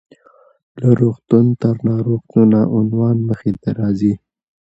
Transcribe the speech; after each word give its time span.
له 0.81 0.89
روغتون 1.01 1.45
تر 1.61 1.75
ناروغتونه: 1.87 2.59
عنوان 2.77 3.17
مخې 3.29 3.51
ته 3.61 3.69
راځي. 3.79 4.13